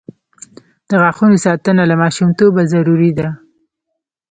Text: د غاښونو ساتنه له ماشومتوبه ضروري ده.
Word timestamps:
د 0.89 0.91
غاښونو 1.01 1.37
ساتنه 1.45 1.83
له 1.91 1.95
ماشومتوبه 2.03 2.61
ضروري 2.73 3.11
ده. 3.19 3.29